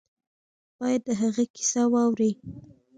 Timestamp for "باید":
0.79-1.01